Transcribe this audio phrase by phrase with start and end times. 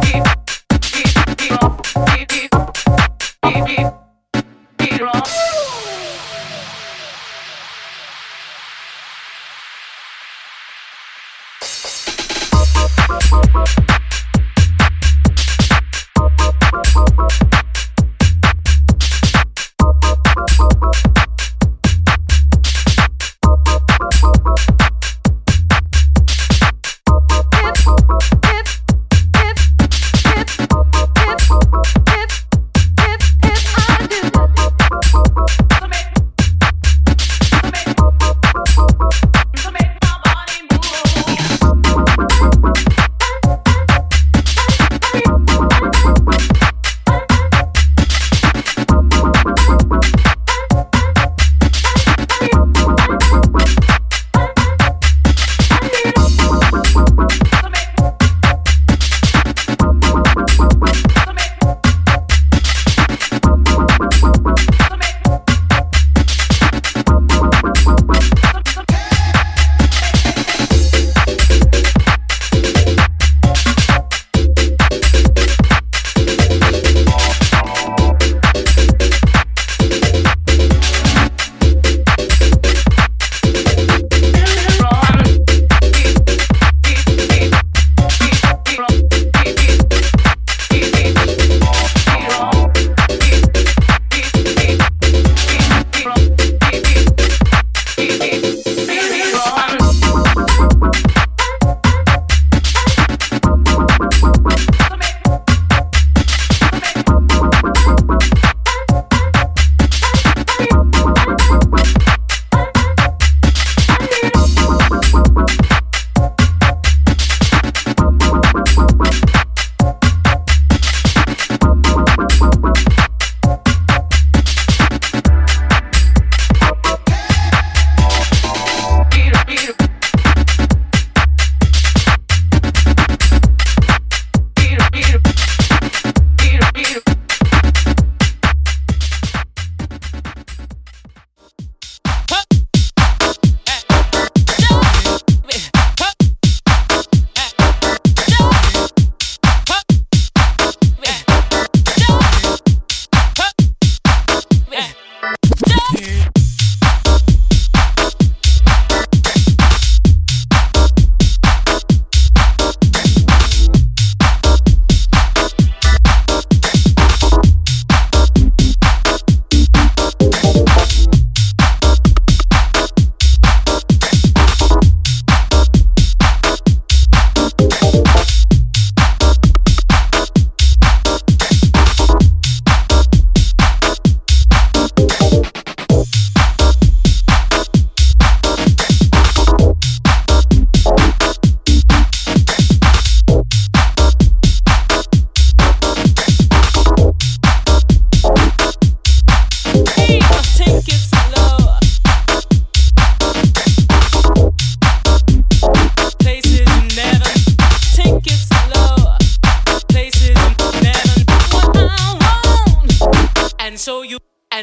[0.00, 0.31] Keep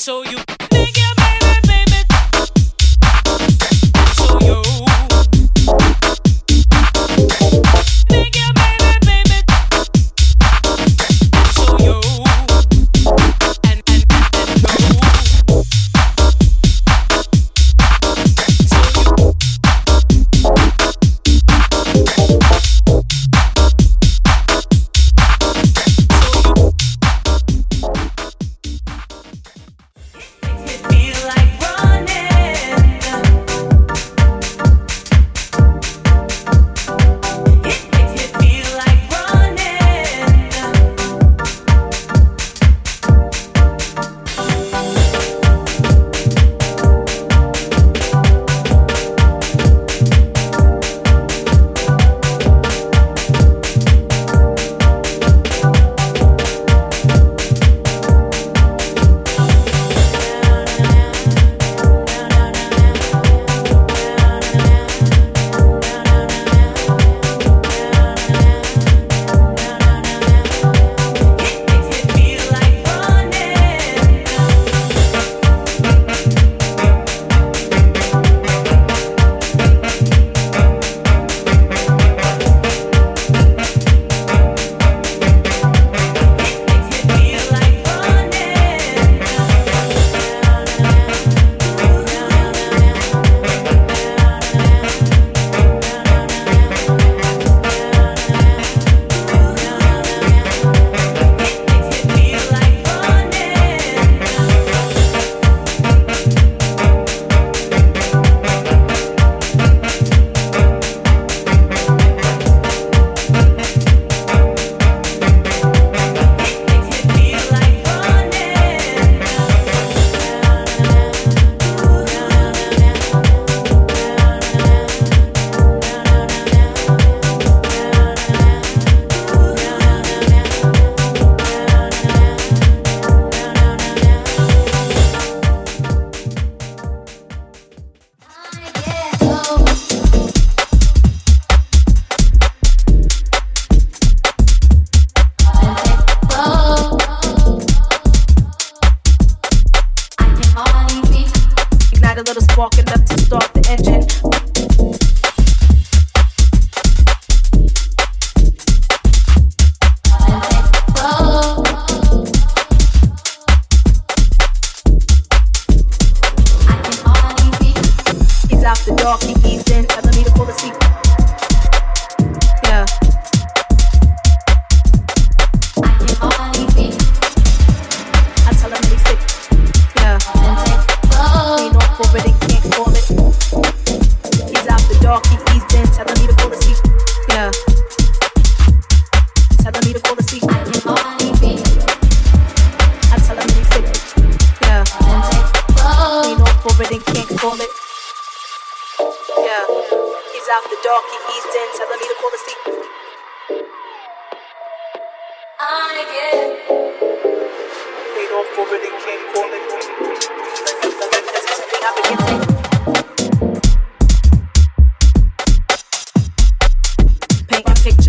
[0.00, 0.59] so you